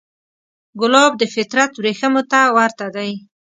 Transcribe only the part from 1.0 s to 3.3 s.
د فطرت وریښمو ته ورته دی.